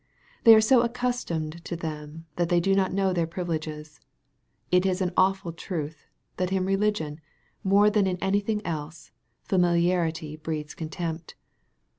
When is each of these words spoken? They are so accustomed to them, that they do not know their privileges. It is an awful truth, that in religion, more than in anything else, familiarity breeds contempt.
They 0.45 0.55
are 0.55 0.61
so 0.61 0.81
accustomed 0.81 1.63
to 1.63 1.75
them, 1.75 2.25
that 2.35 2.49
they 2.49 2.59
do 2.59 2.73
not 2.73 2.91
know 2.91 3.13
their 3.13 3.27
privileges. 3.27 3.99
It 4.71 4.83
is 4.83 4.99
an 4.99 5.11
awful 5.15 5.53
truth, 5.53 6.07
that 6.37 6.51
in 6.51 6.65
religion, 6.65 7.19
more 7.63 7.91
than 7.91 8.07
in 8.07 8.17
anything 8.17 8.65
else, 8.65 9.11
familiarity 9.43 10.37
breeds 10.37 10.73
contempt. 10.73 11.35